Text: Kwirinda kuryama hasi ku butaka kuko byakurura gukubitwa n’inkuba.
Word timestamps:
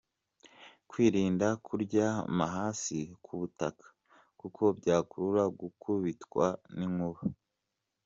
Kwirinda 0.89 1.47
kuryama 1.65 2.45
hasi 2.55 2.99
ku 3.23 3.31
butaka 3.39 3.85
kuko 4.39 4.63
byakurura 4.77 5.43
gukubitwa 5.59 6.45
n’inkuba. 6.77 7.21